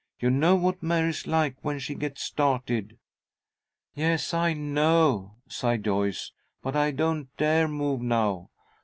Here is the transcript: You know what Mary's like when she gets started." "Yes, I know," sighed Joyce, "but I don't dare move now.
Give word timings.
You 0.19 0.31
know 0.31 0.55
what 0.55 0.81
Mary's 0.81 1.27
like 1.27 1.57
when 1.61 1.77
she 1.77 1.93
gets 1.93 2.23
started." 2.23 2.97
"Yes, 3.93 4.33
I 4.33 4.53
know," 4.53 5.35
sighed 5.47 5.83
Joyce, 5.83 6.31
"but 6.63 6.75
I 6.75 6.89
don't 6.89 7.27
dare 7.37 7.67
move 7.67 8.01
now. 8.01 8.49